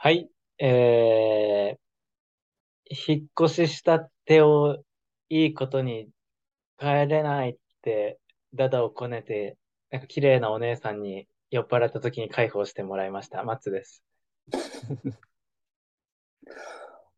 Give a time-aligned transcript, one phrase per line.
[0.00, 0.30] はい。
[0.60, 4.78] えー、引っ越しした手を
[5.28, 6.08] いいことに
[6.78, 8.20] 帰れないって、
[8.54, 9.58] ダダをこねて、
[9.90, 13.42] なんか綺麗なお姉さんに酔っ払った時に解放してもらいました。
[13.42, 14.04] マッツです。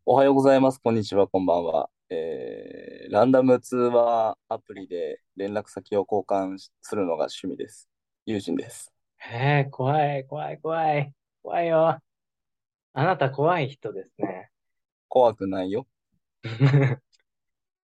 [0.07, 0.79] おはようございます。
[0.79, 1.29] こんにちは。
[1.29, 1.91] こんばんは。
[2.09, 7.91] えー、ランダム通話アプリで連絡先を交換するのが趣味です。
[8.25, 8.91] 友人です。
[9.19, 11.13] へえ、怖い、怖い、怖い。
[11.43, 12.01] 怖いよ。
[12.93, 14.51] あなた怖い人ですね。
[15.09, 15.87] 怖くないよ。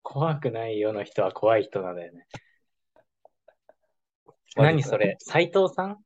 [0.03, 2.27] 怖くないよの人は怖い人なんだよね。
[4.57, 5.17] 何それ？
[5.19, 5.99] 斎藤さん？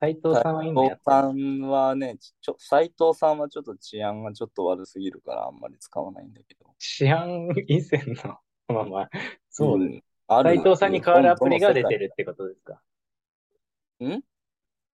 [0.00, 6.74] 斎藤さんは今やって斎藤さんはね、ちょ、斎藤さんはちょっと治安がちょっと悪すぎるからあんまり使わないんだけど。
[6.78, 8.38] 治安以前の
[8.68, 9.10] まあまあ、
[9.50, 10.04] そうです。
[10.28, 12.80] 斎、うん、藤さんに代わるアプリが出てるってことですか？
[14.02, 14.22] ん？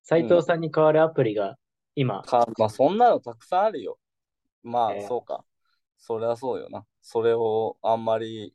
[0.02, 1.58] 斎藤さんに代わるアプリが
[1.96, 2.22] 今。
[2.22, 3.98] か、まあそんなのたくさんあるよ。
[4.62, 5.44] まあ、えー、そうか。
[5.98, 6.84] それはそうよな。
[7.00, 8.54] それをあんまり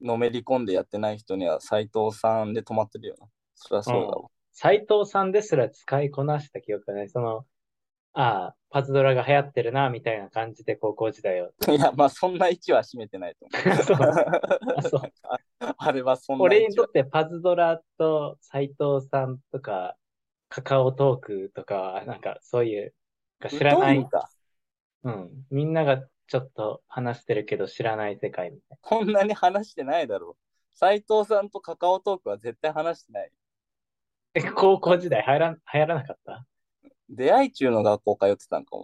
[0.00, 3.26] のめり込んでやってない人には斎藤さんで止まってるよな。
[3.54, 4.28] それはそうだわ。
[4.52, 7.08] 斎、うん、藤さんですら使いこなした記憶がない。
[7.08, 7.44] その、
[8.12, 11.50] ああ、パズドラが流行ってるな、みたいな感じで高校時代を。
[11.70, 13.76] いや、まあそんな位置は占めてないと思う。
[13.82, 13.96] そう
[14.76, 15.12] あそう
[15.76, 19.96] あれはそんな俺にとってパズドラと斎藤さんとか、
[20.50, 22.94] カカオトークとか、なんかそういう、
[23.48, 24.06] 知らない。
[25.04, 25.46] うん。
[25.50, 28.76] みんながちょっと話してるけど知らない世界みたいな。
[28.82, 30.76] こんなに話してないだろう。
[30.76, 33.30] 斎藤さんとカカオトークは絶対話してない。
[34.34, 36.44] え、高校時代流行ら流行らなかった？
[37.08, 38.82] 出会い中の学校通ってたんか、お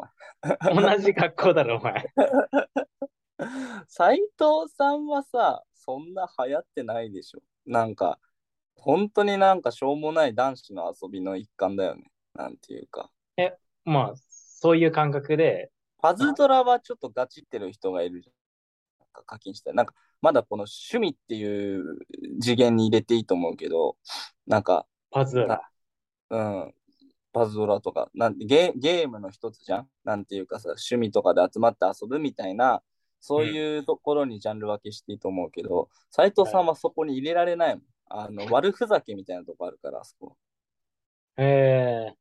[0.72, 0.96] 前。
[0.96, 2.12] 同じ学校だろ、お前。
[3.88, 7.40] 斎藤さんはさ、そんな流行ってないでしょ。
[7.66, 8.18] なんか、
[8.76, 12.04] 本当になんかしょうもない男子の遊びの一環だよね。
[12.34, 13.10] なんていうか。
[13.36, 15.70] え、まあ、そういう感覚で。
[15.98, 18.34] パズドラはちょっとガチってる人がいるじゃん。
[19.00, 21.98] なんか課金したなんか、まだこの趣味っていう
[22.40, 23.96] 次元に入れていいと思うけど、
[24.46, 25.62] なんか、パズドラ。
[26.30, 26.74] うん。
[27.32, 32.82] パズドラとか、なんてゲゲームの一つじゃんなんていうかさ、趣味とかで集まって遊ぶみたいな、
[33.20, 37.84] そういうところにジャンル分けしていいと思うけど、斎、うん、藤さんはそこに入れられないもん。
[38.08, 40.36] あの、悪ふざけみたいなとこあるから、あそこ。
[41.36, 42.16] へえ。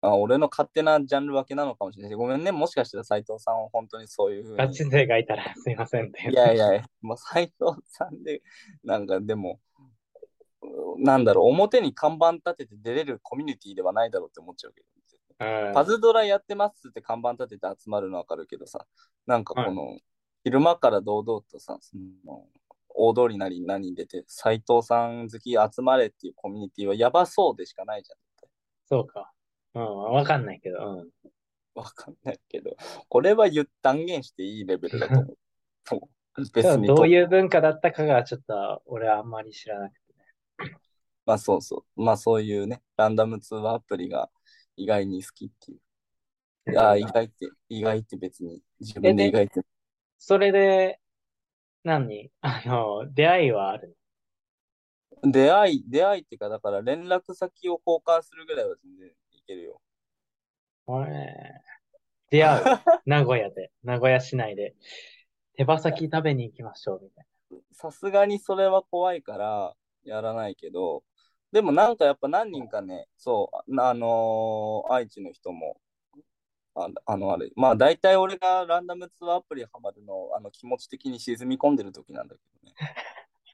[0.00, 2.52] あ俺の勝手なジャンル分けなのかもしれないごめんね。
[2.52, 4.58] もしかしたら斎藤さんは本当にそういうふうに。
[4.58, 6.30] ガチ勢がいたら すいませんって。
[6.30, 8.42] いやいや、もう斎藤さんで、
[8.82, 9.60] なんかでも、
[10.98, 14.94] なんだろう、表に看板立てて出れるコミュニティではないだろうって思っちゃうけど。
[15.72, 18.86] パズドラやってますって看板立てて集まるのわかるけどさ、
[19.26, 19.98] なんかこの、
[20.44, 22.46] 昼間から堂々とさ、その
[22.94, 28.18] 大通りなり何に出て、斎藤さん好き集まれっていうコミュニティはやばそうでしかないじゃん。
[28.86, 29.32] そうか。
[29.74, 30.78] うん、わかんないけど。
[30.78, 31.30] うん。
[31.74, 32.76] わかんないけど、
[33.08, 36.08] これは言断言していいレベルだと思う。
[36.54, 36.86] 別に。
[36.86, 40.24] どういう文化だったかがちょっと俺はあんまり知らなくてね。
[41.26, 42.02] まあそうそう。
[42.02, 44.30] まあそういうね、ランダム通話アプリが
[44.76, 46.78] 意外に好きっていう。
[46.78, 49.60] ああ、意外って、意外って別に自分で意外って。
[50.18, 51.00] それで、
[51.84, 52.32] 何？
[52.40, 53.96] あの、出会いはある？
[55.22, 59.80] 出会い、出会いっていうか、だから連絡先を交換するぐらいは全然いけるよ。
[60.86, 61.64] のえ
[62.30, 62.64] 出会う。
[63.06, 64.74] 名古屋で、名古屋市内で。
[65.56, 67.58] 手羽先食べに行きましょう、みたいな。
[67.72, 69.74] さすがにそれは怖いから
[70.04, 71.04] やらないけど、
[71.52, 75.76] でもなんかやっぱ何人かね、そう、あのー愛知の人も
[76.74, 82.74] ああの、あれ、まあ大体俺がランダムツアーアプリハマるの、あの気持ち的に沈み込んでる時なんだけどね。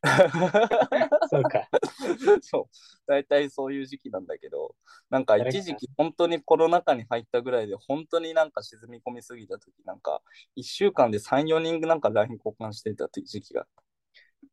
[1.31, 1.69] そうか。
[2.41, 2.65] そう。
[3.07, 4.75] 大体そういう時期なんだけど、
[5.11, 10.23] なんか一時期本当にコロナ禍に入ったぐらいで、本当になんか沈み込みすぎた時、なんか
[10.57, 13.67] 1週間で3、4人なんか LINE 交換してた時期が。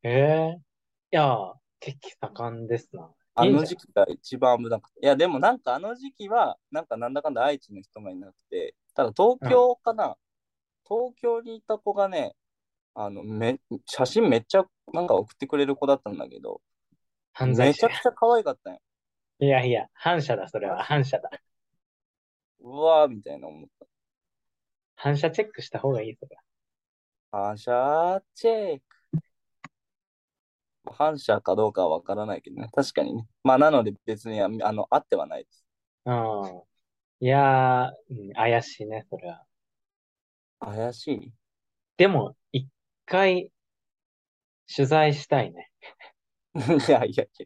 [0.04, 0.60] ええー、い
[1.12, 3.10] や、結構盛んですな。
[3.40, 5.00] あの時期が一番危なくて。
[5.02, 10.16] いや、でもなんかあの時期は、なんかなんだかんだ愛知の人がいなくて、ただ東京かな、うん、
[10.88, 12.36] 東京にいた子がね、
[12.96, 16.62] あの、め、写真めっちゃなんか送ってくれる子だったんだけど、
[17.32, 18.80] 犯罪めちゃくちゃ可愛かったよ。
[19.40, 20.84] いやいや、反射だ、それは。
[20.84, 21.30] 反射だ。
[22.60, 23.86] うわーみたいな思った。
[24.96, 26.36] 反射チェックした方がいい、それ。
[27.32, 28.97] 反射チェック。
[30.94, 32.70] 反射かどうかはわからないけどね。
[32.74, 33.26] 確かにね。
[33.44, 35.66] まあ、なので別に、あの、あってはないです。
[36.06, 36.62] うん。
[37.20, 39.44] いやー、怪しいね、それは。
[40.60, 41.34] 怪しい？
[41.98, 42.68] でも、一
[43.06, 43.52] 回、
[44.74, 45.72] 取材したいね。
[46.56, 47.46] いやいやいや。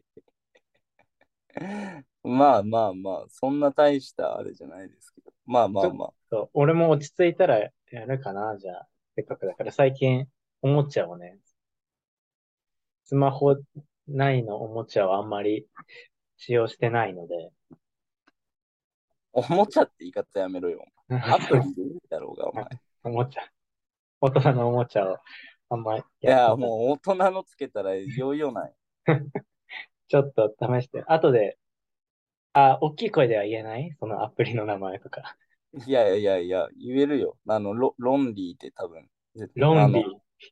[2.24, 5.32] まあまあまあ、そんな大したあれじゃないですけど。
[5.44, 6.12] まあまあまあ。
[6.30, 7.70] そう、俺も落ち着いたらや
[8.06, 8.88] るかな、じゃあ。
[9.16, 10.26] せっかくだから最近、
[10.62, 11.38] おもちゃをね、
[13.04, 13.56] スマホ
[14.08, 15.66] 内のおもちゃをあんまり
[16.36, 17.50] 使用してないので。
[19.32, 20.84] おもちゃって言い方やめろよ。
[21.08, 22.66] アプリでいいだろうが、お前。
[23.04, 23.42] おもちゃ。
[24.20, 25.18] 大人のおもちゃを
[25.70, 28.74] あんまりいや、もう大人のつけたらよいよない。
[30.08, 31.02] ちょっと試して。
[31.06, 31.58] 後で、
[32.52, 33.96] あ、大きい声では言えない？
[33.98, 35.36] そのアプリの名前とか。
[35.86, 37.38] いやいやいや、言えるよ。
[37.48, 39.08] あの、ロロンリーって多分。
[39.54, 40.04] ロンリー。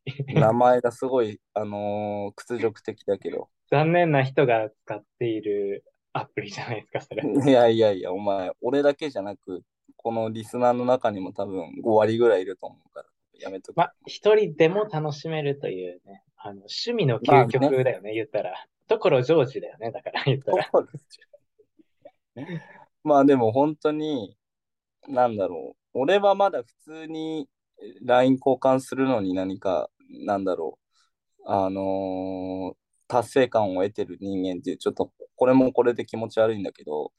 [0.35, 3.49] 名前がすごい、あのー、屈辱的だけど。
[3.71, 7.23] 残念な人が使っているアプリじゃないですか、それ。
[7.25, 9.63] いやいやいや、お前、俺だけじゃなく、
[9.97, 13.09] このリスナーの中にも多分5割ぐらいいると思うから、
[13.39, 13.77] やめとく。
[13.77, 18.67] まあ、一人でも楽しめるというね、あの趣味の究極だよね、言ったら。
[18.89, 20.71] ところジョージだよね、だから言ったら。
[23.05, 24.37] まあでも本当に、
[25.09, 25.77] なんだろう。
[25.93, 27.49] 俺はまだ普通に
[28.03, 30.79] LINE 交換するのに何か、なんだろ
[31.41, 31.43] う。
[31.47, 32.75] あのー、
[33.09, 37.13] 達成感を得てる人間っていう、ちょっとこれもこれで気持ち悪いんだけど、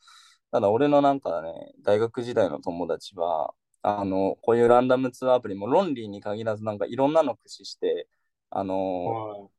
[0.51, 8.07] ただ俺のなんかね、大学時代の友達は、あの、こういうランダムツアーアプリもロンリーに限らずなんかいろんなの駆使して、
[8.49, 9.49] あの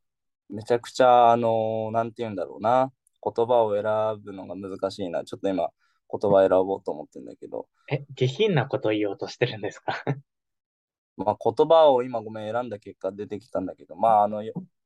[0.50, 3.82] ー、めちゃくちゃ、あのー、なんて言うんだろうな、言葉を選
[4.22, 5.24] ぶのが難しいな。
[5.24, 5.70] ちょっと今、
[6.10, 7.66] 言葉選ぼうと思ってんだけど。
[7.90, 10.04] え、下品なこと言おうとしてるんですか？
[11.16, 14.42] まあ言葉を今ごめん選んだ結果出てきたんだけど、まああの、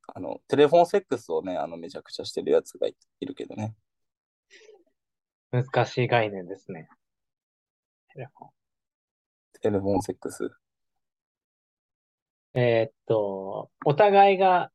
[0.09, 3.75] あのテレフォンセックスをね、あのめちゃくちゃしてるやつがいるけどね。
[5.51, 6.89] 難しい概念ですね。
[8.13, 8.51] テレフォン。
[9.61, 10.51] テレフォンセックス？
[12.55, 14.71] えー、っと、お互いが、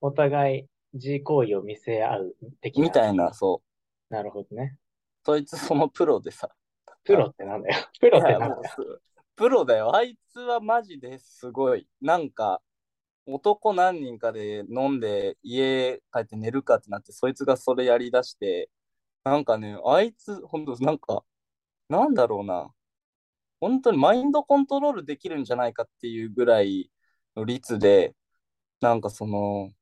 [0.00, 2.82] お互い自行為を見せ合う的な。
[2.82, 3.62] みたいな、そ
[4.10, 4.14] う。
[4.14, 4.76] なるほどね。
[5.24, 6.48] そいつそのプロでさ。
[7.04, 7.76] プロってなんだよ。
[8.00, 8.62] プロってなんだよ。
[9.36, 9.94] プロだよ。
[9.94, 11.88] あいつはマジですごい。
[12.00, 12.62] なんか、
[13.26, 18.70] 男何人かで飲んで家帰って寝るかってなって、そいつがそれやりだして、
[19.24, 21.24] なんかね、あいつ、ほんと、なんか、
[21.88, 22.72] なんだろうな。
[23.60, 26.90] 本当にマインドコントロールできるんじゃないかっていうぐらい
[27.36, 28.14] の率で、
[28.80, 29.72] なんかその、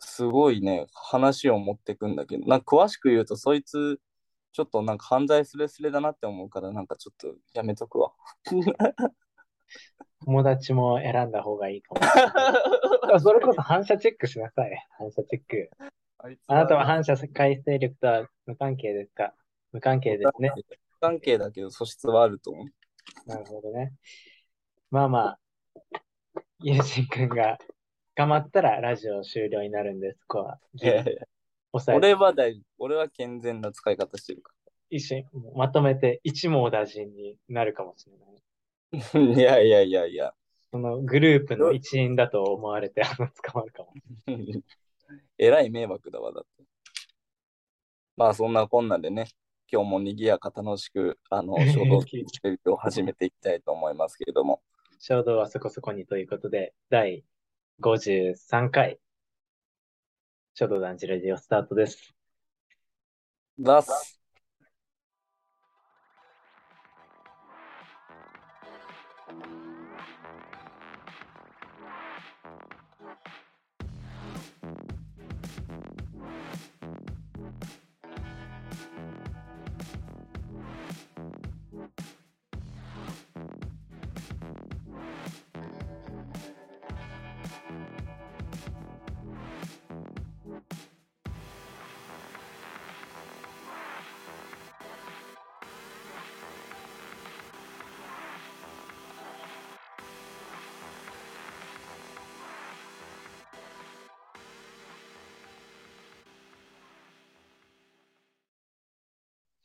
[0.00, 4.00] すごいね、話を持ってくんだけど、なんか詳しく言うと、そいつ、
[4.58, 8.10] ちょっとなんか犯罪すれすれだなって思うから、なんかちょっとやめとくわ。
[10.26, 13.20] 友達も選んだ方がいいかも。
[13.20, 14.86] それこそ反射チェックしなさい。
[14.98, 15.70] 反射チェック。
[16.48, 19.32] あなたは反射回生力とは無関係ですか？
[19.70, 20.50] 無関係ですね。
[20.56, 20.64] 無
[21.00, 22.66] 関係だけど素質はあると思う。
[23.28, 23.92] なるほどね。
[24.90, 25.38] まあまあ、
[26.58, 27.58] ゆうしんくんが
[28.16, 30.18] 頑張ったらラジオ終了になるんです。
[30.26, 30.58] こは。
[30.72, 31.28] いやいや
[31.88, 32.64] 俺は大丈夫。
[32.78, 34.72] 俺は健全な使い方してるから。
[34.90, 38.28] 一緒にまとめて一網打尽になるかもしれない。
[39.38, 40.34] いやいやいやいや。
[40.70, 43.92] そのグループの一員だと思われて、あの、捕まるかも。
[45.38, 46.64] えらい迷惑だわ、だって。
[48.16, 49.28] まあ、そんなこんなでね、
[49.70, 51.84] 今日も賑やか楽しく、あの、 衝
[52.64, 54.62] 動を始めていきたいと思いますけれども。
[54.98, 57.24] 衝動はそこそこにということで、第
[57.80, 58.98] 53回、
[60.58, 62.12] 衝動団地レディオスタートです。
[63.58, 64.17] 出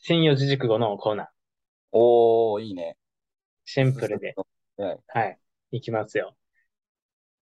[0.03, 0.07] す。
[0.07, 1.27] 新四字熟語のコーナー。
[1.93, 2.97] おー、いいね。
[3.63, 4.35] シンプルで。
[4.77, 4.99] はい。
[5.07, 5.39] はい。
[5.71, 6.35] いきますよ。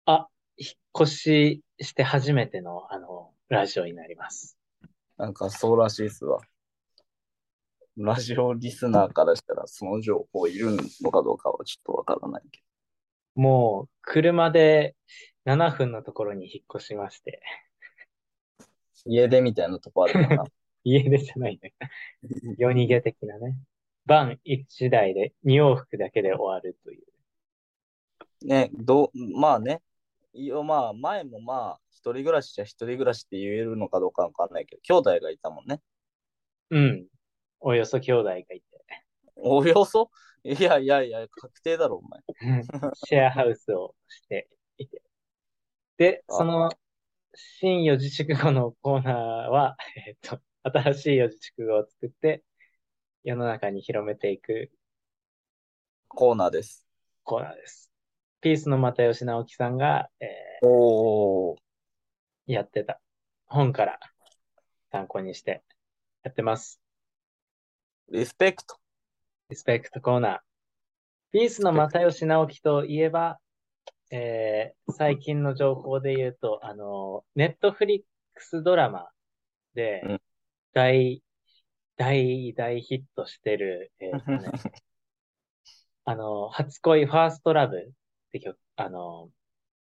[0.06, 4.58] あ、引っ越しして初めての、あの、ラジオになります。
[5.18, 6.42] なんかそうらしいっすわ。
[7.96, 12.60] ラジオリスナーからしたらその情報いるのかどうかはちょっとわからないけ
[13.36, 13.42] ど。
[13.42, 14.96] もう、車で
[15.46, 17.42] 7分のところに引っ越しまして。
[19.06, 20.44] 家出みたいなとこあるかな。
[20.84, 21.74] 家出じゃないね。
[22.58, 23.58] 夜逃げ的なね。
[24.06, 28.48] 晩一台で二往復だけで終わるという。
[28.48, 29.82] ね、どう、まあね。
[30.34, 35.82] いや、まあ、前もまあ、一人暮らしじゃ一人暮らしって言えるのかどうかわかんないけど、兄弟がいたもんね。
[36.70, 37.08] うん。
[37.60, 38.62] およそ兄弟がいて。
[39.36, 40.10] およそ？
[40.44, 42.64] いやいやいや、確定だろ、お前。
[42.94, 45.02] シェアハウスをしていて。
[45.98, 46.70] で、その、
[47.34, 49.16] 新四字熟語のコーナー
[49.50, 49.76] は、
[50.08, 50.40] えっと、
[50.72, 52.44] 新しい四字熟語を作って、
[53.24, 54.72] 世の中に広めていく
[56.10, 56.86] コーナーです。
[57.24, 57.92] コーナーです。
[58.42, 61.56] ピースの又吉直樹さんが、えー、お
[62.48, 63.00] やってた
[63.46, 64.00] 本から
[64.92, 65.62] 参考にして
[66.24, 66.82] やってます。
[68.12, 68.78] リスペクト。
[69.50, 70.40] リスペクトコーナー。
[71.32, 73.40] ピースの又吉直樹といえば、
[74.10, 78.02] えー、最近の情報で言うと、あの、ネットフリッ
[78.34, 79.10] クスドラマ
[79.76, 80.20] で、
[80.74, 81.22] 大、
[81.98, 84.52] 大、大ヒットしてる、えーね、
[86.06, 87.92] あの、初恋ファーストラブっ
[88.32, 89.30] て曲、あの、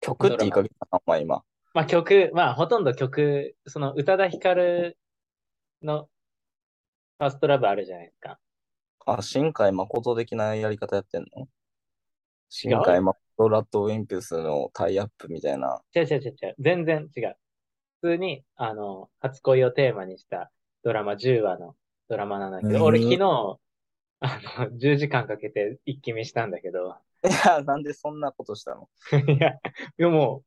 [0.01, 1.43] 曲って言いかけたな、まあ今。
[1.73, 4.97] まあ曲、まあほとんど曲、その宇多田ヒカル
[5.81, 6.09] の
[7.17, 8.39] ファーストラブあるじゃないですか。
[9.05, 11.47] あ、新海誠的なやり方やってんの？
[12.49, 15.81] 新海誠ラットウィンプスのタイアップみたいな。
[15.95, 16.55] 違う違う違う違う。
[16.59, 17.37] 全然違う。
[18.01, 20.51] 普通に、あの、初恋をテーマにした
[20.85, 21.75] ドラマ10話の
[22.07, 23.57] ドラマなんだけど、俺昨日、
[24.19, 26.95] あの、10時間かけて一気見したんだけど。
[27.23, 28.87] いや、なんでそんなことしたの？
[29.27, 29.53] いや、
[29.97, 30.43] でも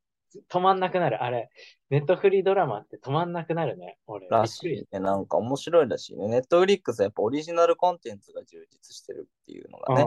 [0.48, 1.24] 止まんなくなる。
[1.24, 1.50] あれ、
[1.90, 4.28] ネットフリードラマって止まんなくなるね、俺。
[4.28, 5.00] らしいね。
[5.00, 6.28] なんか面白いらしいね。
[6.28, 10.06] ネットフリックスはやっぱオリジナルコンテンツが充実してるっていうのがね。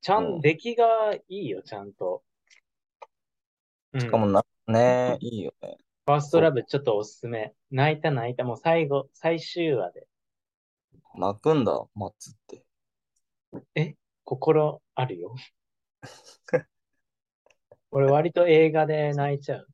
[0.00, 2.24] ちゃん、うん、出来がいいよ、ちゃんと。
[3.96, 5.76] しかもな、うん、ね、いいよね。
[6.10, 7.54] ファーストラブちょっとおすすめ。
[7.70, 8.42] 泣いた泣いた。
[8.42, 10.08] もう最後、最終話で。
[11.14, 12.64] 泣くんだ、松って。
[13.76, 13.94] え？
[14.24, 15.36] 心あるよ。
[17.92, 19.68] 俺割と映画で泣いちゃう。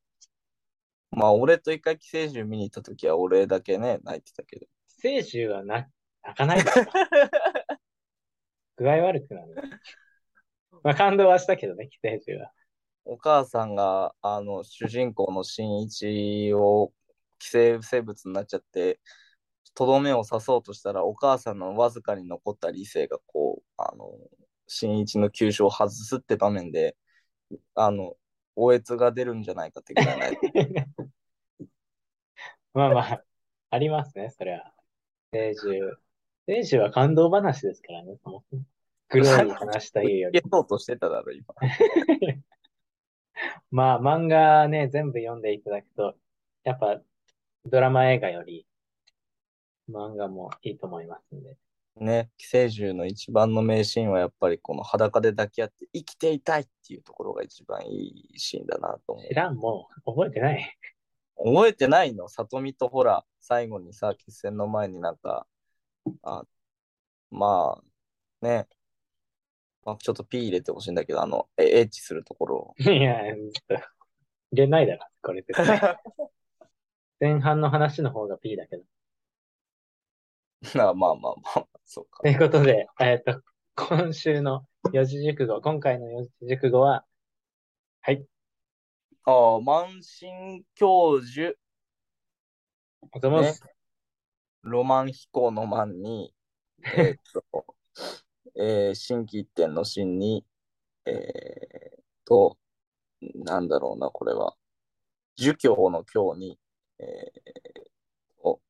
[1.10, 4.66] まあ、俺と一回寄生獣見に行った時は俺だけね、泣いてたけど。
[4.88, 5.90] 寄生獣は泣
[6.36, 6.84] かないだろ。
[8.76, 9.54] 具合悪くなる。
[10.82, 12.52] まあ、感動はしたけどね、寄生獣は。
[13.06, 16.92] お母さんが、あの、主人公の新一を
[17.38, 19.00] 寄生生物になっちゃって、
[19.74, 24.10] とどめを刺そうとしたら、お母さんのわずかに残った理性が、こう、あの、
[24.66, 26.96] 新一の急所を外すって場面で、
[27.76, 28.16] あの、
[28.56, 30.38] おえつが出るんじゃないかってぐらいない。
[32.74, 33.24] まあまあ、
[33.70, 34.74] ありますね、それは。
[35.32, 35.96] 聖獣。
[36.46, 38.18] 聖獣は感動話ですからね。
[39.10, 40.42] グロ い話というより。
[40.50, 41.54] そうとしてただろ、今。
[43.70, 46.16] まあ、漫画ね、全部読んでいただくと、
[46.64, 47.00] やっぱ、
[47.66, 48.66] ドラマ映画より、
[49.88, 51.56] 漫画もいいと思いますんで。
[51.96, 59.26] ね、寄生獣の一番の名シーンはやっぱりこの裸で抱き合って生きていたいっていうところが一番いいシーンだなと思う。
[59.26, 60.76] 知らん、もう覚えてない。
[61.38, 62.28] 覚えてないの？
[62.28, 65.46] 里見とほら、最後にさ、決戦の前になんか、
[66.22, 66.44] あ
[67.30, 68.68] まあ、ね、
[69.86, 72.74] まあ、ちょっと P 入れてほしいんだけど、あの、エッチするところを。
[72.82, 73.52] いや、入
[74.52, 75.52] れないだろ、これって。
[77.20, 78.82] 前半の話の方が P だけど。
[80.74, 82.22] まあまあまあまあ、そうか。
[82.24, 83.40] ということで、えっ、と、
[83.76, 87.06] 今週の四字熟語、今回の四字熟語は、
[88.00, 88.26] はい。
[89.22, 91.56] ああ、満身教授。
[93.12, 93.70] おともす、ね。
[94.62, 96.34] ロマン飛行の満に、
[96.96, 97.16] えっ
[97.52, 97.76] と、
[98.58, 100.44] えー、新規一点の新に、
[101.04, 102.56] えー、と、
[103.34, 104.54] なんだろうな、これは。
[105.36, 106.58] 儒教の教に、
[106.98, 108.60] えー、お、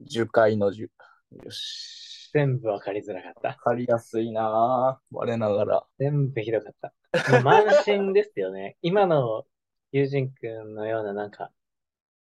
[0.00, 0.82] 樹海の樹。
[0.82, 2.30] よし。
[2.32, 3.48] 全部わかりづらかった。
[3.48, 5.16] わかりやすいなぁ。
[5.16, 5.84] 我ながら。
[5.98, 7.42] 全部ひどかった。
[7.42, 8.76] 満身ですよね。
[8.82, 9.44] 今の
[9.92, 11.50] 友人くんのようななんか、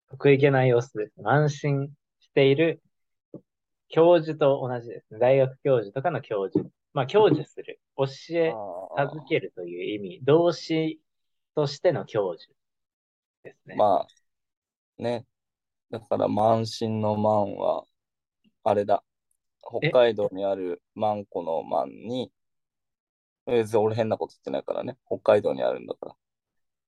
[0.08, 1.20] 得意げな様子です。
[1.20, 1.90] 満身
[2.20, 2.80] している
[3.88, 5.18] 教授と同じですね。
[5.18, 6.68] 大学教授とかの教授。
[6.92, 7.80] まあ、教授する。
[7.96, 8.04] 教
[8.36, 8.52] え、
[8.96, 10.20] 授けるという意味。
[10.24, 11.00] 動詞
[11.54, 12.52] としての教授
[13.42, 13.76] ですね。
[13.76, 15.26] まあ、ね。
[15.90, 17.84] だから、満身の満は、
[18.64, 19.02] あれだ。
[19.60, 22.32] 北海道にある万湖の万に、
[23.46, 24.98] 別に俺変なこと言ってないからね。
[25.06, 26.16] 北海道にあるんだから。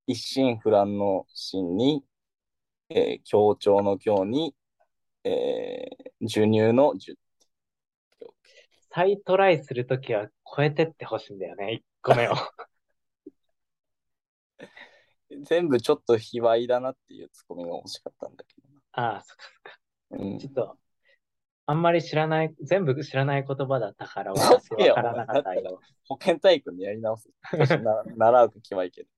[0.07, 2.05] 一心不乱の心に、
[2.89, 4.55] えー、協調の協に、
[5.25, 7.19] えー、授乳の授。
[8.93, 11.73] 再トライするときは超えてってほしいんだよね。
[11.73, 12.35] 1個目を。
[15.43, 18.69] 全部ちょっと卑猥だなっていうツッコミが欲しかったんだけど。
[18.93, 19.79] ああ、そっかそっか。
[20.11, 20.77] うん、ちょっと、
[21.67, 25.81] あんまり知らない、全部知らない言葉だったから私はからなかったよ。
[26.09, 27.31] 保健体育にやり直す。
[27.81, 29.09] な習う気はいけど。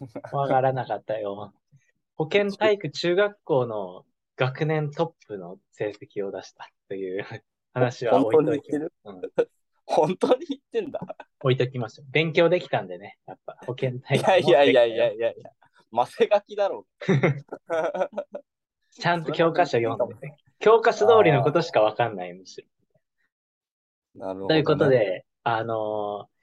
[0.36, 1.54] わからなかったよ。
[2.16, 4.04] 保健体育中学校の
[4.36, 7.24] 学年トップの成績を出したという
[7.72, 8.78] 話は置いといて。
[9.86, 10.98] 本当に言ってんだ。
[11.40, 12.06] 置いときましょう。
[12.10, 15.50] 勉強できたんでね、やっぱ保健体いやいやいやいやいやいや、
[15.90, 17.04] マセガキだろう。
[18.90, 20.36] ちゃんと教科書読んでて。
[20.58, 22.66] 教科書通りのことしかわかんない、むし
[24.14, 24.26] ろ。
[24.26, 24.54] なるほど、ね。
[24.54, 26.34] ということで、あのー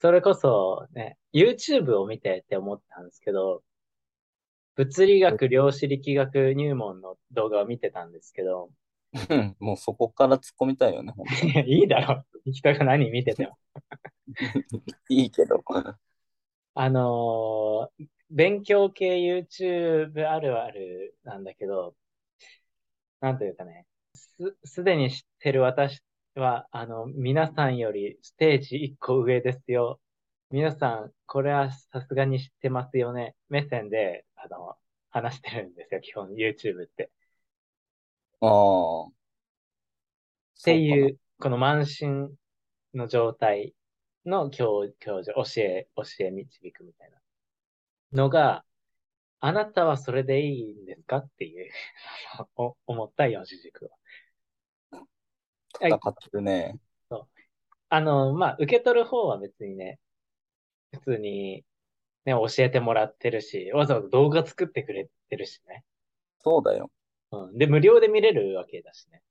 [0.00, 3.62] それこそね、YouTube を見てって思ったんですけど、
[4.78, 8.70] 物理学、量子力学入門の動画を見てたんですけど、
[9.30, 11.14] う んもうそこから突っ込みたいよね、
[11.66, 12.24] いいだろ。
[12.46, 13.58] 人が何見てても。
[15.08, 15.62] いいけど。
[16.74, 21.96] あのー勉強系 YouTube あるあるなんだけど、
[23.20, 26.00] なんというかね、す、すでに知ってる私
[26.34, 30.00] は、あの、皆さんよりステージ1個上ですよ。
[30.50, 33.34] 皆さん、これはさすがに知ってますよね。
[33.48, 34.76] 目線で、あの、
[35.10, 37.10] 話してるんですよ、基本 YouTube って。
[38.40, 39.06] ああ。
[39.06, 39.12] っ
[40.60, 42.30] っていう、この慢心
[42.94, 43.74] の状態
[44.26, 47.18] の教、教授、教え、教え導くみたいな
[48.12, 48.64] のが、
[49.40, 51.70] あなたはそれでいいんですかっていう
[52.56, 54.98] お思った四字熟語。
[55.80, 56.80] 戦ってるね。
[57.90, 59.98] あの、まあ、受け取る方は別にね、
[60.92, 61.64] 普通に、
[62.28, 65.84] ね、教えてもらってるし、わざわざ動画作ってくれてるしね。
[66.40, 66.90] そうだよ。
[67.32, 67.58] うん。
[67.58, 69.22] で、無料で見れるわけだしね。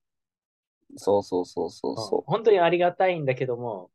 [0.96, 3.92] そうそうそうそううんそ本当にありがたいんだけども、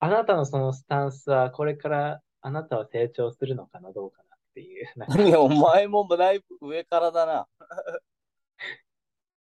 [0.00, 4.86] あなたのそのスタンスは、これからあなたは成長するのかな、どうかなっていう。
[5.26, 7.48] いや、お前もだいぶ上からだな。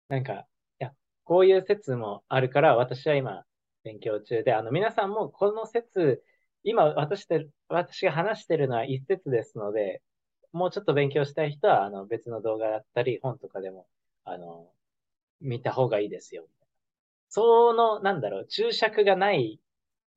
[0.07, 0.45] なんか、い
[0.77, 3.43] や、こういう説もあるから、私は今、
[3.83, 6.23] 勉強中で、あの、皆さんもこの説、
[6.63, 10.01] 今、私で、私が話してるのは一説ですので、
[10.51, 13.87] もうちょっと勉強したい人は、あの、別の動画だったり、本とかでも、
[14.25, 14.69] あの、
[15.39, 16.47] 見た方がいいですよ。
[17.29, 19.59] その、なんだろう、注釈がない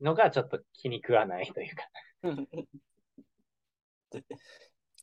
[0.01, 1.85] のがちょっと気に食わないというか。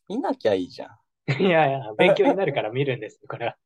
[0.10, 1.00] 見なきゃいいじゃん。
[1.42, 3.58] いやいや、勉強になるから見るんです、これは。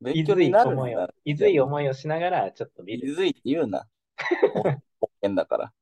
[0.00, 3.08] 勉強になるんだ思いを、いずい思いをしながら、ちょっと見る。
[3.08, 3.86] いずいって言うな。
[5.00, 5.72] 保険だから。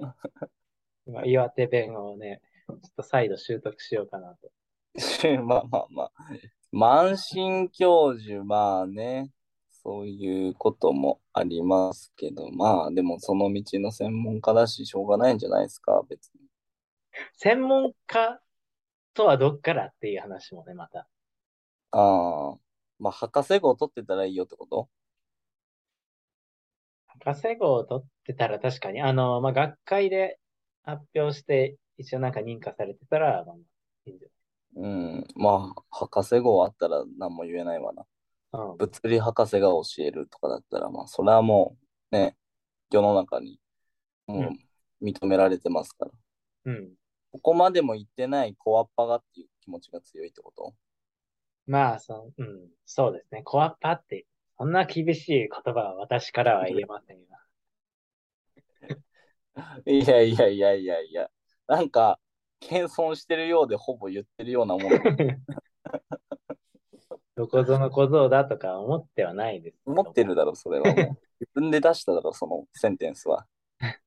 [1.06, 4.50] 今岩手弁をね、ちょっと再度習得しようかなと。
[5.44, 6.12] まあまあまあ。
[6.70, 9.32] 満身教授、まあね、
[9.82, 16.40] そういうこともありますけど、まあでもその道の専門家だし、しょうがないんじゃないですか、別に。
[17.36, 18.40] 専門家
[19.14, 21.08] とはどっからっていう話もね、また。
[21.92, 22.58] ああ、
[22.98, 24.88] まあ博士号取ってたらいいよってこと？
[27.24, 30.38] 博士号を取ってたら確かに、あの、まあ、学会で
[30.82, 33.56] 発表して、一応なんか認可されてたら、まあ、
[34.06, 34.26] いいんじ
[34.76, 38.04] うん、まあ博士号あったら何も言えないわな。
[38.52, 38.76] ゃないうん。
[38.76, 41.76] 物理博士が教えるとかだったら、まあそれはも
[42.12, 42.36] うね、
[42.90, 43.58] 世の中に
[44.26, 44.50] も
[45.00, 46.12] う認められてますから。
[46.66, 46.90] うん。
[47.32, 50.74] ここまでも言ってないコアッパがっていう気持ちが強いってこと？
[51.66, 53.42] まあ、その、うん、そうですね。
[53.42, 54.26] コアッパって、
[54.58, 57.24] そんな厳しい言葉は私からは言えませんよ。
[59.86, 61.28] いやいやいやいやいや、
[61.66, 62.18] なんか、
[62.60, 64.88] 謙遜してるようでほぼ言ってるようなもの。
[67.36, 69.78] どこぞの小僧だとか思ってはないです。
[69.86, 70.96] 思ってるだろ、それはもう。
[71.40, 73.46] 自分で出しただろ、そのセンテンスは。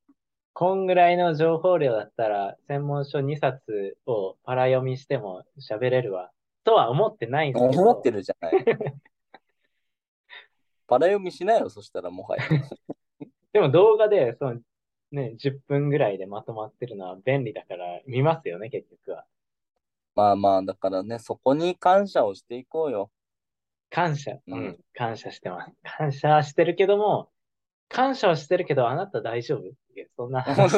[0.52, 6.30] こんぐらいの情報量だったら、専門書2冊をパラ読みしても喋れるわ。
[6.64, 7.82] とは思ってないんですけど。
[7.82, 8.52] 思ってるじゃない。
[10.86, 12.44] パラ読みしないよ、そしたらもはや。
[13.52, 14.60] でも動画で、その、
[15.12, 19.26] ね、10分ぐらいでまとまってるのは便利だから見ますよね、結局は。
[20.14, 23.10] まあまあ、だからね、そこに感謝をしていこうよ。
[23.90, 25.72] 感謝、ううんん、感謝してます。
[25.82, 27.30] 感謝はしてるけども、
[27.88, 29.62] 感謝はしてるけど、あなた大丈夫？
[30.16, 30.74] そんな話。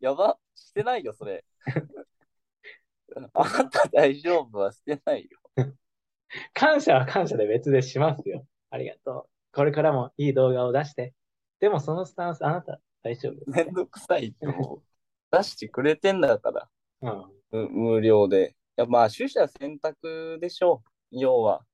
[0.00, 1.44] やば、してないよ、それ。
[3.32, 5.38] あなた大丈夫はしてないよ。
[6.52, 8.46] 感謝は感謝で別でしますよ。
[8.76, 9.26] ありがとう。
[9.52, 11.14] これからもいい動画を出して。
[11.60, 16.68] でもそのスタンス、あなた大丈夫めんどくさいってもう出してくれてんだから、
[17.00, 17.68] うん。
[17.68, 18.54] む無料で。
[18.76, 21.18] いや、まあ、取捨選択でしょう。
[21.18, 21.64] 要は。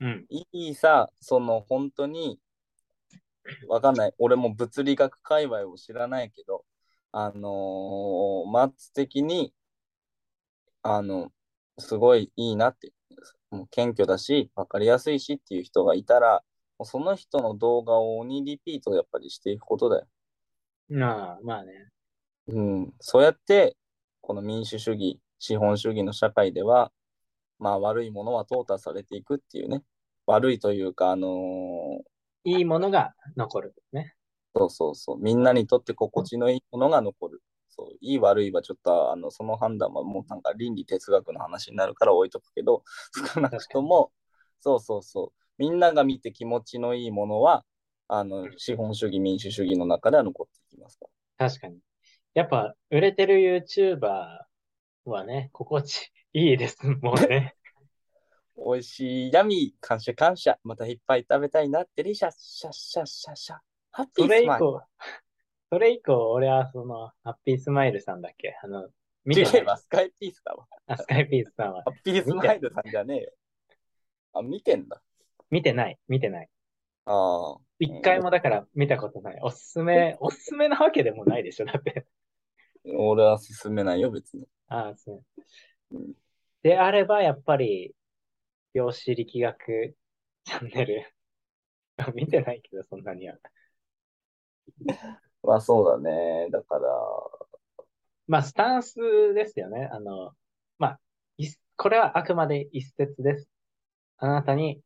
[0.00, 0.26] うん。
[0.30, 2.38] いいさ、その本当に、
[3.66, 4.14] わかんない。
[4.18, 6.64] 俺も物理学界隈を知らないけど、
[7.10, 9.52] あのーマッツ的に、
[10.82, 11.32] あの、
[11.78, 12.92] すごいいいなって、
[13.50, 16.42] もう謙虚だし、わかりやすいしっていう人がいたら、
[16.84, 20.06] その人の動画を鬼リピートやっぱりしていくことだよ。
[20.88, 21.88] まあ、まあね。
[22.48, 22.92] うん。
[23.00, 23.76] そうやって、
[24.20, 26.92] この民主主義、資本主義の社会では、
[27.58, 29.82] まあ悪いものは淘汰されていくっていうね。
[30.26, 32.12] 悪いというか、あのー
[32.44, 34.14] いいものが残るね。
[34.54, 35.18] そうそうそう。
[35.20, 37.42] みんなにとって心地のいいものが残る。
[37.68, 42.82] そういい悪いはちょっとあのその判断はもうなんか倫理哲学の話になるから置いとくけど、
[43.34, 44.12] 少なくとも、
[44.60, 45.41] そうそうそう。
[45.62, 47.64] みんなが見て気持ちのいいものは、
[48.08, 51.06] あの、資本主義、民主主義の中では残っていきますか？
[51.38, 51.48] ら。
[51.48, 51.78] 確かに。
[52.34, 54.38] やっぱ、売れてる YouTuber
[55.04, 57.54] はね、心地いいですもんね。
[58.58, 60.58] 美味しい闇、感謝感謝。
[60.64, 63.58] またいっぱい食べたいなってリシャッシャッシャッシャッシャッ。
[63.92, 64.80] ハッピースマイル。
[65.70, 68.58] それ以降、俺はその、ハッピースマイルさんだっけ？
[68.64, 68.88] あの、
[69.24, 70.66] 見てないわ、スカイピースだわ。
[70.88, 71.84] あ、スカイピースさんは。
[71.84, 73.32] ハッピースマイルさんじゃねえよ。
[74.32, 75.00] あ、見てんだ。
[75.52, 76.48] 見てない、見てない。
[77.04, 77.56] ああ。
[77.78, 79.38] 一回もだから見たことない。
[79.42, 82.06] おすすめ、おすすめなわけでもないでしょ、だって。
[82.96, 84.48] 俺は勧めないよ、別に。
[84.68, 85.22] ああ、そ
[85.92, 85.98] う。
[86.62, 87.94] であれば、やっぱり、
[88.72, 89.94] 量子力学
[90.44, 91.14] チャンネル。
[92.14, 93.36] 見てないけど、そんなには。
[95.42, 96.48] まあそうだね。
[96.50, 96.88] だから。
[98.26, 99.90] まあ、スタンスですよね。
[99.92, 100.34] あの、
[100.78, 101.00] まあ、
[101.76, 103.50] これはあくまで一説です。
[104.16, 104.80] あなたに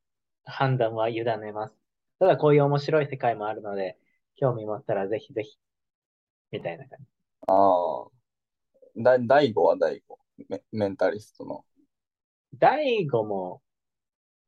[0.46, 1.74] 判断は委ねます。
[2.18, 3.98] ただこういう面白い世界もあるので、
[4.36, 5.58] 興味持ったらぜひぜひ、
[6.50, 7.04] みたいな感じ。
[7.48, 8.08] ああ。
[8.96, 10.62] だ、大悟は大悟メ。
[10.72, 11.64] メンタリストの。
[12.54, 13.60] 大悟も、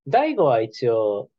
[0.07, 1.31] 大悟は一応、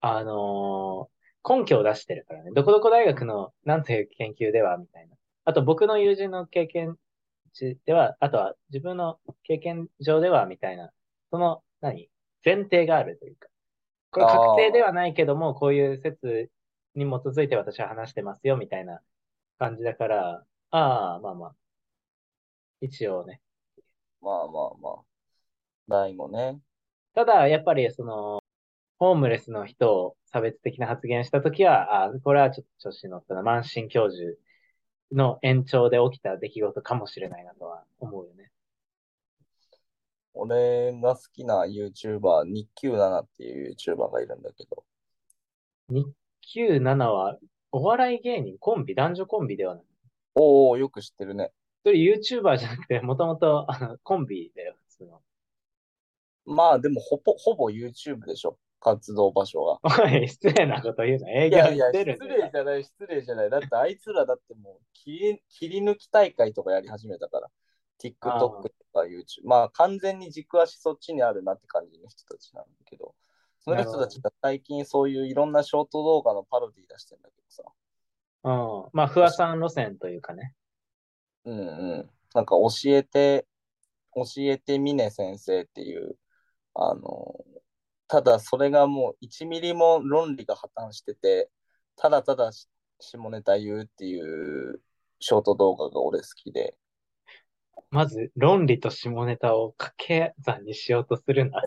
[0.00, 2.50] あのー、根拠を出してるからね。
[2.52, 5.16] どこどこ大学のなんという研究では、みたいな。
[5.44, 6.96] あと僕の友人の経験
[7.52, 10.90] 値では、あとは自分の経験上では、みたいな。
[11.30, 12.10] その、何？
[12.44, 13.48] 前提があるというか。
[14.12, 16.50] これ確定ではないけども、こういう説
[16.94, 19.00] に基づいて私は話してますよ、みたいな
[19.58, 21.54] 感じだから、ああ、まあまあ。
[22.80, 23.40] 一応ね。
[24.20, 25.02] まあまあまあ。
[25.88, 26.60] 大もね。
[27.14, 28.42] ただ、やっぱりその、
[28.98, 33.42] ホームレスの人を差別的な発言したときは、あこれはちょっと調子に乗ったな。
[33.42, 34.38] 満身教授
[35.10, 38.41] の延長で起きた出来事かもしれないなとは思うよね。
[40.34, 44.84] 俺が好きな YouTuber、日給7っていう YouTuber がいるんだけど。
[45.88, 46.06] 日
[46.40, 47.38] 給7は
[47.70, 49.84] お笑い芸人、コンビ、男女コンビではない。
[50.34, 51.50] おおよく知ってるね。
[51.84, 53.66] それ YouTuber じゃなくて、もともと
[54.02, 55.20] コンビだよ、普通の。
[56.44, 58.58] まあでもほぼ、ほぼ YouTube でしょ。
[58.80, 59.80] 活動場所は。
[59.82, 61.30] おい、失礼なこと言うな。
[61.30, 63.50] 営業いやいや、失礼じゃない、失礼じゃない。
[63.50, 67.48] だってあいつらだってもう切り、切り抜き大会とかやり始めたから。
[68.02, 68.62] TikTok と
[68.92, 69.46] か YouTube。
[69.46, 73.14] まあ完全に軸足そっちにあるなって感じの人たちなんだけど、
[73.60, 77.62] その人たちが最近そういういろんなショート動画のパロディ出してんだけどさ。
[78.44, 78.90] うん。
[78.92, 80.54] まあ、不破さん路線というかね。
[81.44, 81.62] うんう
[81.98, 82.10] ん。
[82.34, 83.46] なんか教えて、
[84.14, 86.16] 教えてみね先生っていう、
[86.74, 87.44] あの、
[88.08, 91.48] ただそれがもう1ミリも論理が破綻してて、
[91.96, 92.50] ただただ
[93.00, 94.80] 下ネタ言うっていう
[95.20, 96.76] ショート動画が俺好きで。
[97.92, 101.62] まず、論理と下ネタを掛け算にしようとするな。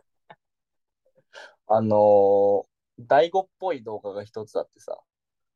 [1.67, 2.63] あのー、
[2.99, 4.97] 大悟っぽい動画が一つあってさ。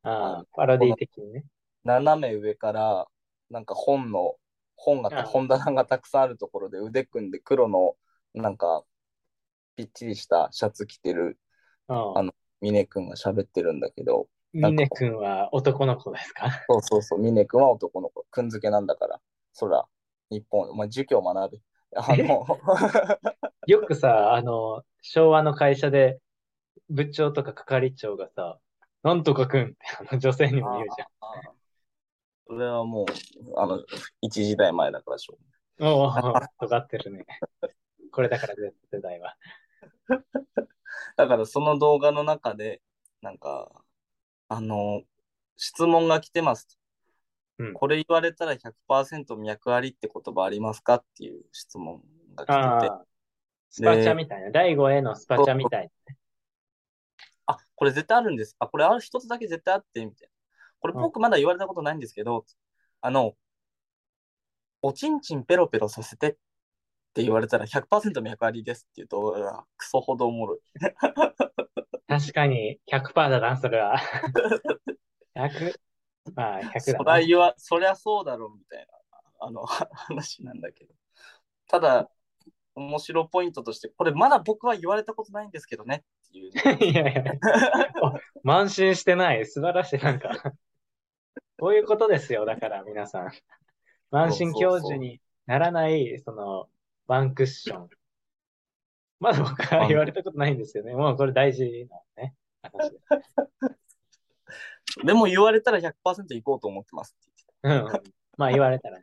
[0.04, 1.46] ああ、パラディ的にね。
[1.84, 3.08] 斜め上から、
[3.50, 4.36] なんか本の、
[4.76, 7.96] 本が、本棚がたくさんあるところで腕組んで黒の、
[8.36, 8.84] なんか、
[9.76, 11.40] ぴっちりしたシャツ着てる、
[11.88, 14.28] ああの、峰君が喋ってるんだけど。
[14.54, 16.48] 峰君は男の子ですか？
[16.70, 18.24] そうそうそう、峰君は男の子。
[18.30, 19.20] くんづけなんだから。
[19.54, 19.88] そら、
[20.30, 21.60] 日本、お前授業学べ。
[21.96, 22.46] あの
[23.66, 26.20] よくさ、あの、昭和の会社で
[26.90, 28.60] 部長とか係長がさ、
[29.04, 31.08] なんとかくんってあの女性にも言うじゃん。
[32.48, 33.06] それはもう、
[33.58, 33.84] あの、
[34.22, 35.38] 一時代前だからしょ
[35.80, 35.86] う。
[35.86, 36.12] おお、
[36.60, 37.26] 尖ってるね。
[38.12, 39.38] これだから Z 世代は。
[41.16, 42.82] だからその動画の中で、
[43.22, 43.70] なんか、
[44.48, 45.04] あの、
[45.58, 46.79] 質問が来てます。
[47.60, 52.02] うん、これ言われたら100%脈ありって言葉ありますかっていう質問
[52.36, 53.10] が来てて。
[53.70, 54.52] スパチャみたいな。
[54.52, 56.16] 第5へのスパチャみたいな、
[57.46, 58.56] あ、これ絶対あるんです。
[58.60, 60.34] あ、これある一つだけ絶対あって、みたいな。
[60.80, 62.44] これ僕まだ言われたことないんですけど、うん、
[63.02, 63.34] あの、
[64.82, 66.32] おちんちんペロペロさせてっ
[67.14, 70.60] て言われたら100%脈ありですって言うと、クソほどおもろい。
[72.08, 74.00] 確かに100%だな、それは。
[75.36, 75.76] 100、
[76.36, 78.86] まあ100だそりゃそりゃそうだろうみたいな、
[79.40, 80.94] あの、 話なんだけど。
[81.68, 82.10] ただ、
[82.76, 86.52] 面白ポイントとして、これまだ僕は言われたことないんですけどねっていう。
[86.84, 87.24] いやいや、
[88.44, 89.46] 慢心してない。
[89.46, 90.00] 素晴らしい。
[90.00, 90.30] なんか、
[91.60, 92.46] こういうことですよ。
[92.46, 93.32] だから皆さん。
[94.12, 96.70] 慢心教授にならない、その、
[97.08, 97.90] ワンクッション。
[99.20, 100.94] まだ僕は言われたことないんですよね。
[100.94, 103.00] もうこれ大事なね、話で
[105.14, 107.32] も言われたら100%行こうと思ってますって
[107.64, 107.98] 言ってた。
[107.98, 108.04] うん。
[108.38, 109.00] まあ言われたら。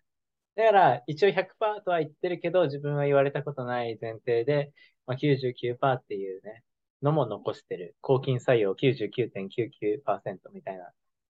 [0.56, 4.72] だから、一応100%とは言ってるけど、自分は言われたことない前提で、
[5.06, 6.64] まあ、99%っていうね、
[7.02, 7.94] のも残してる。
[8.00, 10.90] 抗菌作用99.99%みたいな、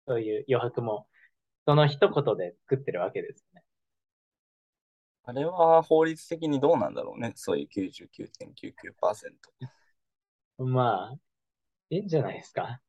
[0.08, 1.08] そういう余白も、
[1.66, 3.64] その一言で作ってるわけですね。
[5.24, 7.32] あれは法律的にどうなんだろうね。
[7.36, 10.66] そういう99.99%。
[10.66, 11.16] まあ、
[11.90, 12.82] いいんじゃないですか。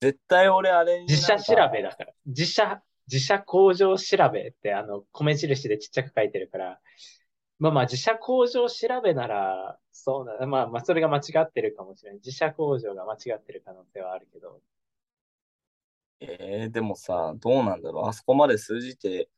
[0.00, 2.12] 絶対俺あれ自社調べだから。
[2.26, 6.80] 自社、自社工場調べってあの、米印でちっちゃく書いてるから、
[7.58, 12.18] まあまあ自社工場調べなら、そうだ、まあまあそれが間違ってるかもしれない。
[12.18, 14.60] 自社工場が間違ってる可能性はあるけど。
[16.20, 18.08] ええー、でもさ、どうなんだろう。
[18.08, 19.28] あそこまで数字って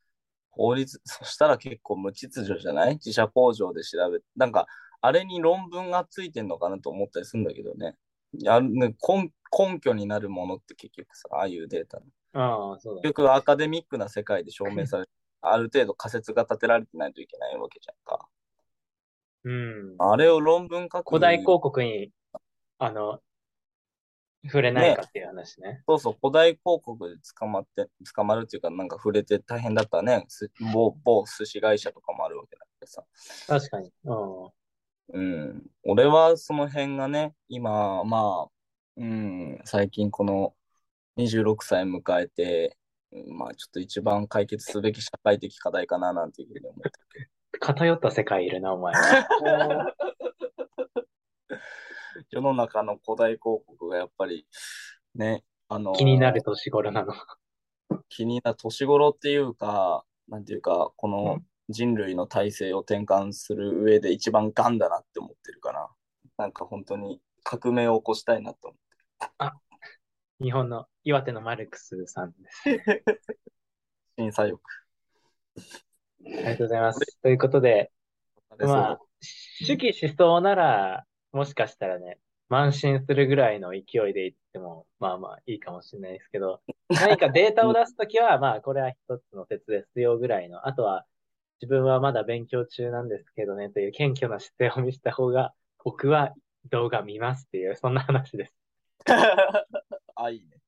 [0.51, 2.95] 法律、そしたら結構無秩序じゃない？
[2.95, 4.67] 自社工場で調べ、なんか、
[5.01, 7.97] あれに論文がついてんのかなと思ったりするんだけどね。
[8.39, 11.99] やね根根拠になるものって結局さ、ああいうデータ
[12.33, 13.03] ああ、そうだ。
[13.03, 18.27] 結局アカデミックな世界で証明される、ある程度仮説が立てられてないといけないわけじゃんか。
[19.45, 19.95] うん。
[19.99, 22.11] あれを論文書く古代広告に、
[22.79, 23.21] あの、
[24.45, 25.69] 触れないかっていう話ね。
[25.69, 30.25] ねそうそう、古代広告で捕まって、捕まるっていうか、なんか触れて大変だったね。
[30.73, 33.05] 某某寿司会社とかもあるわけだけどさ。
[33.47, 33.93] 確かに。
[35.13, 35.63] うん。
[35.85, 38.56] 俺はその辺がね、今、まあ、
[38.97, 40.55] うん、最近この
[41.19, 42.79] 26歳迎えて、
[43.29, 47.31] まあちょっと一番解決すべき社会的課題かななんていうふうに思ってる。
[47.61, 48.95] 偏った世界いるな、お前。
[52.31, 54.47] 世の中の古代広告がやっぱり
[55.15, 57.13] ね、あの気になる年頃なの。
[58.09, 65.89] 気になる年頃っていうか、なんていうか、この人類の体制を転換する上で一番ガンだなって思ってるかな。
[66.39, 68.79] なんか本当に革命を起こしたいなと思。
[69.39, 69.55] あ、
[70.41, 72.63] 日本の岩手のマルクスさんです。
[74.19, 74.61] 審査欲。
[76.25, 77.21] ありがとうございます。
[77.23, 77.93] ということで、
[78.59, 82.19] まあ、主義思想なら、もしかしたらね、
[82.49, 91.05] 慢心するぐらいの勢いでいっても、まあまあいいかもしれないですけど、何かデータを出すときは、 まあこれは一つの説ですよぐらいの、あとは
[91.61, 96.35] 自分はまだ勉強中なんですけどねという謙虚な姿勢を見せた方が、僕は
[96.71, 98.55] 動画見ますっていう、そんな話です。
[100.15, 100.61] あ、いいね。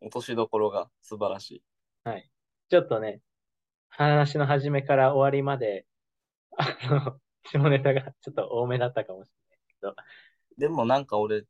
[0.00, 1.62] 落としどころが素晴らしい。
[2.04, 2.30] はい。
[2.68, 3.20] ちょっとね、
[3.88, 5.86] 話の始めから終わりまで、
[6.56, 9.94] あの、 下ネタがちょっと多めだったかもしれないけど。
[10.58, 11.44] でもなんか俺、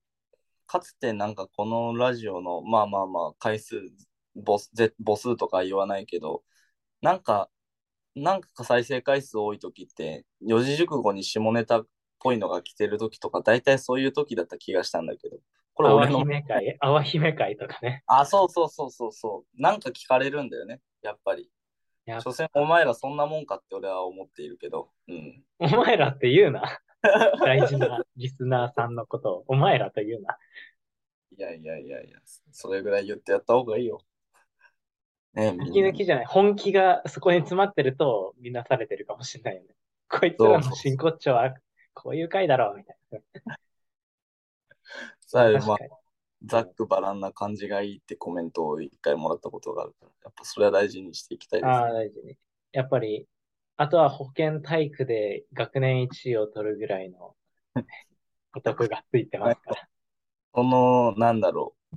[0.67, 3.81] かつてなんかこのラジオの、まあまあまあ、回数、
[4.35, 4.59] 母
[5.05, 6.45] 母数とか言わないけど、
[7.03, 7.51] なんか、
[8.15, 11.87] なんか再生回数多い時って、四字熟語に下ネタっ
[12.19, 15.39] ぽいのが来てる時とか、大体そういう時だった気がしたんだけど。
[15.75, 16.19] これ俺の。
[16.19, 18.03] 姫会、淡姫会とかね。
[18.07, 19.61] あ、そうそうそうそうそう。
[19.61, 21.51] なんか聞かれるんだよね、やっぱり。
[22.21, 24.91] 所詮お前らそんなもんかって俺は思っているけど。
[25.09, 25.43] うん。
[25.59, 26.81] お前らって言うな。
[27.41, 30.37] 大事なリスナーさんのことを、お前らと言うな。
[31.37, 32.19] いやいやいやいや、
[32.51, 34.01] それぐらい言ってやった方がいいよ。
[35.35, 36.25] ね息抜きじゃない。
[36.27, 39.75] 本気がそこに詰まってると見なされてるかもしれないよね。
[40.09, 41.55] こいつらの真骨頂は
[41.95, 42.97] こういう回だろう、みたい
[43.47, 43.57] な。
[46.45, 51.73] ざっくばらんな感じがいいってコメントを一回もらったことがあるから、やっぱそれは大事にしていきたいです、ね。
[51.73, 52.37] ああ、大事に。
[52.73, 53.27] やっぱり、
[53.77, 57.35] あとは保健体育で学年1位を取るぐらいの
[58.55, 59.89] お得がついてますから。
[60.55, 61.97] その、なんだろう。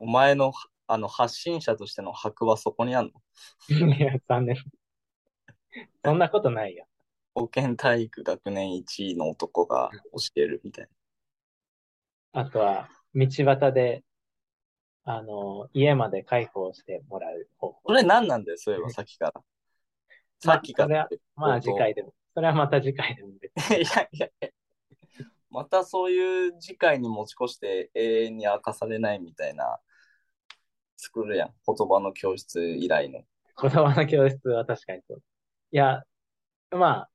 [0.00, 0.52] お前の
[0.86, 3.12] あの発信者としての箔はそこにある
[3.68, 3.94] の？
[3.94, 4.56] いや、残念。
[6.02, 6.86] そんなことないよ。
[7.34, 10.90] 保健体育学年1位の男が教えるみたいな。
[12.32, 14.04] あとは、道端で、
[15.04, 17.80] あの、家まで介抱してもらう方法。
[17.86, 19.32] それ何なんだよ、そういえばさっきから。
[20.40, 21.08] さっきから。
[21.34, 22.14] まあ、次回でも。
[22.34, 23.78] それはまた次回でもいや
[24.12, 24.48] いやいや。
[25.50, 29.80] またそういう次回に持ち越して永遠に明かされないみたいな、
[30.98, 31.54] 作るやん。
[31.66, 33.22] 言葉の教室以来の。
[33.60, 35.22] 言葉の教室は確かにそう。
[35.70, 36.04] いや、
[36.70, 37.10] まあ、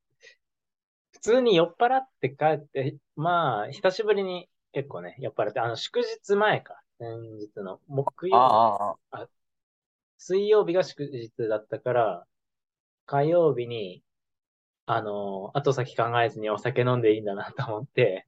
[1.12, 6.82] 普通に酔っ払って帰って、まあ、久しぶりに結構ね、酔っ払って、あの、祝日前か。
[7.00, 9.12] 先日の木曜日。
[9.12, 9.28] あ
[10.18, 12.26] 水曜日が祝日だったから、
[13.06, 14.04] 火曜日に、
[14.86, 18.28] あの、後先考えずにお酒飲んでいいんだなと思って。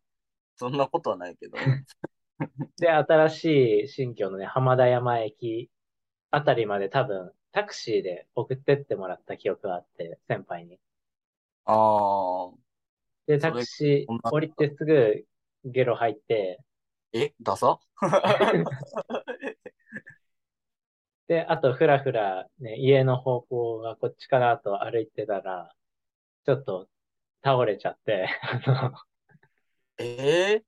[0.58, 1.58] そんなことはないけど。
[2.78, 5.72] で、新しい新居のね、浜田山駅
[6.32, 10.80] あたりまで多分、タクシーで送ってってもらった記憶があって、先輩に。
[11.64, 12.54] ああ。
[13.26, 15.26] で、タクシー降りてすぐ
[15.66, 16.60] ゲロ入って。
[17.14, 17.80] え、ダサ？
[21.28, 25.74] で、あと、ふらふら、ね、家の方向がこっちからと歩いてたら、
[26.46, 26.88] ちょっと
[27.44, 28.30] 倒れちゃって、
[29.98, 30.64] ええ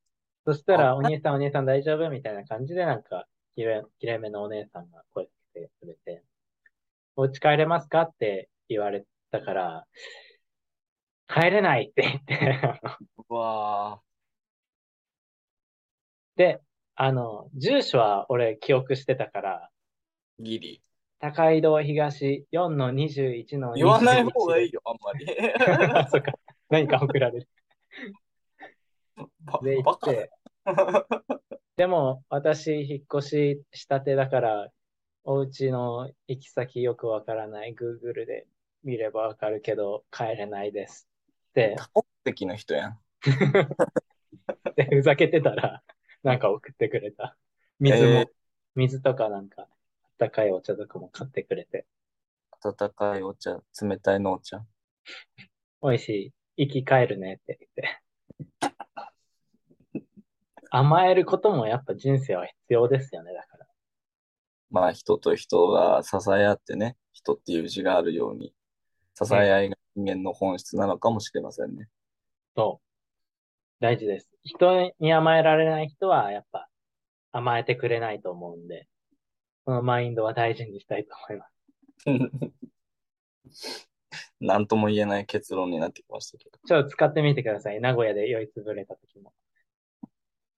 [0.46, 2.10] そしたら、お兄さんお兄さん大丈夫？
[2.10, 6.24] みたいな感じで、なんか、きれい、きれいめのお姉さんが声かけてくれて、
[7.16, 8.04] お家帰れますか？
[8.04, 9.86] って言われたから、
[11.28, 12.62] 帰れないって言って、
[13.30, 14.02] うわ
[16.38, 16.62] で、
[16.96, 20.84] あの、住所は俺記憶してたから、ーギリ。
[21.20, 23.76] 高井戸東4の21の21。
[23.76, 25.26] 言わない方がいいよ、あんまり。
[25.96, 26.34] あ そっか。
[26.70, 27.48] 何か送られる。
[29.46, 30.30] ばで、行って、
[31.76, 34.70] でも、私、引っ越ししたてだから、
[35.24, 37.74] お家の行き先よくわからない。
[37.74, 38.46] Google で
[38.84, 41.10] 見ればわかるけど、帰れないです。
[41.56, 43.00] で、多国籍の人やん。
[44.76, 45.82] でふざけてたら、
[46.24, 47.38] なんか送ってくれた。
[47.80, 48.28] 水も、えー
[48.76, 49.68] 水とかなんか、あっ
[50.20, 51.88] たかいお茶とかも買ってくれて、
[52.62, 54.64] 温かいお茶、冷たいのお茶。
[55.82, 56.10] 美味し
[56.58, 56.66] い。
[56.68, 58.02] 生き返るねって言って。
[60.70, 63.68] 甘えることもやっぱ人生は必要ですよね、だから。
[64.70, 68.54] まあ人と人が支え合ってね、人っていう字があるように、
[69.16, 71.88] 支え合いが人間の本質なのかもしれませんね。
[72.56, 72.87] そう。
[73.80, 74.30] 大事です。
[74.44, 76.68] 人に甘えられない人は、やっぱ
[77.32, 78.88] 甘えてくれないと思うんで、
[79.66, 81.48] そのマインドは大事にしたいと思いま
[83.52, 83.88] す。
[84.40, 86.58] なんとも言えない結論になってきましたけど。
[86.66, 87.82] ちょっと使ってみてください。
[87.82, 89.34] 名古屋で酔いつぶれた時も。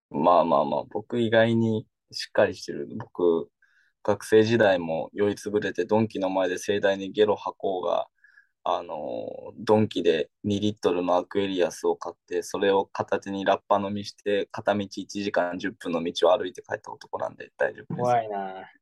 [0.10, 2.88] まあまあまあ、僕意外にしっかりしてる。
[2.98, 3.50] 僕、
[4.04, 8.08] 学生時代も酔いつぶれて、ドンキの前で盛大にゲロ吐こうが、
[8.64, 17.98] あの、ドンキで2リットルのアクエリアスを買って、それを片手にラッパ飲みして、片道1時間10分の道を歩いて帰った男なんで大丈夫です。
[17.98, 18.80] 怖いなぁ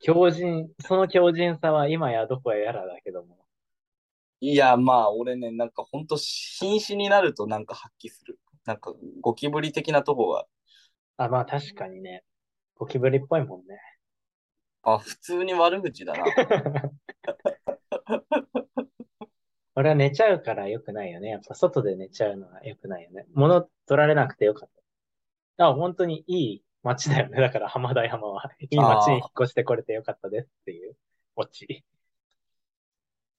[0.00, 3.38] 強靭、その強靭さは今やどこへやらだけども。
[4.40, 8.38] いや、まあ、俺ね、なんか本当瀕死になるとなんか発揮する。
[8.64, 10.46] なんかゴキブリ的なとこが、
[11.16, 12.22] あ、まあ確かにね。
[12.76, 13.78] ゴキブリっぽいもんね。
[14.82, 16.24] あ、普通に悪口だな。
[19.82, 21.30] 俺は寝ちゃうから良くないよね。
[21.30, 23.26] やっぱ外で寝ちゃうのは良くないよね。
[23.34, 24.70] 物取られなくてよかっ
[25.56, 25.66] た。
[25.66, 27.40] あ、本当にいい街だよね。
[27.40, 28.48] だから浜台浜は。
[28.60, 30.94] いい街に引っ越してこれてよかったですっていう
[31.34, 31.84] オチ。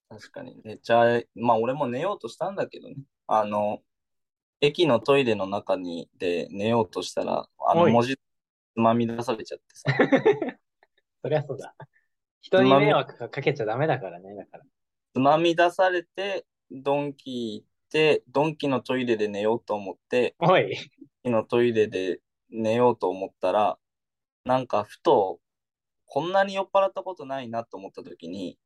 [0.10, 2.96] 確かに寝ちゃえ、まあ俺も寝ようとしたんだけどね。
[3.28, 3.80] あの、
[4.60, 8.20] 駅のトイレの中にで寝ようとしたら、あの文字つ
[8.76, 10.60] まみ出されちゃってさ。
[11.24, 11.74] そりゃそうだ。
[12.42, 14.36] 人に迷惑かけちゃダメだからね。
[14.36, 14.66] だから。
[15.14, 20.76] つまみ出されて、ドンキ行って、ドンキのトイレで寝ようと思って、おい。
[20.76, 20.86] ドン
[21.26, 23.78] キのトイレで寝ようと思ったら、
[24.44, 25.40] なんかふと、
[26.08, 28.58] こんなに酔っ払ったことないなと思った時に、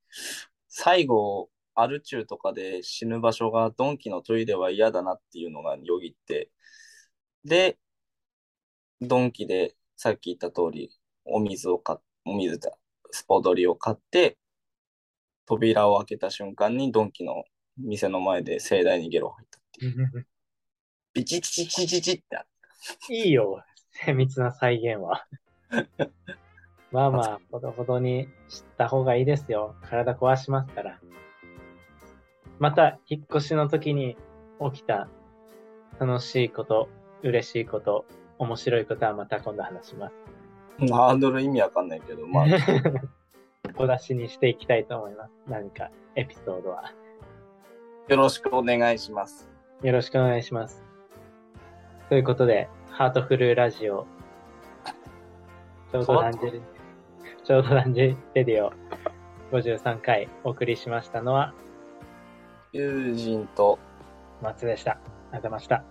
[0.70, 6.50] 最後、アル中とかで死ぬ場所がドンキのトイレは嫌だなっていうのがよぎって、
[7.44, 7.78] で、
[9.02, 10.92] ドンキでさっき言った通り、
[11.26, 12.72] お水を買っ、お水だ、
[13.12, 14.38] スポドリを買って、
[15.48, 17.46] 扉を開けた瞬間にドンキの
[17.78, 20.28] 店の前で盛大にゲロ吐いたっていう。
[21.14, 22.46] ビチチチチチチって
[23.10, 23.64] いいよ。
[23.92, 25.26] 精密な再現は。
[26.92, 29.76] まあまあ、ほどほどに知った方がいいですよ。
[29.82, 31.00] 体壊しますから。
[32.60, 34.18] また、引っ越しの時に
[34.72, 35.10] 起きた
[36.00, 36.90] 楽しいこと、
[37.24, 38.06] 嬉しいこと、
[38.38, 40.16] 面白いことはまた今度話します。
[40.88, 42.46] たハードル意味わかんないけど、まあ、
[43.78, 45.32] 小出しにしていきたいと思います。
[45.48, 46.94] 何かエピソードは。
[48.08, 49.50] よろしくお願いします。
[49.84, 50.84] よろしくお願いします。
[52.10, 54.08] ということで、ハートフルラジオ、
[55.92, 56.62] ちょうどランジェリ、
[57.44, 58.74] ちょうどランジェレディオ
[59.52, 61.54] 53回お送りしましたのは
[62.74, 63.78] 友人と、
[64.42, 64.94] 松でした。
[64.94, 65.84] ありがとうございました。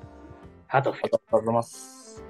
[0.67, 2.26] ハートフルありがとうございます。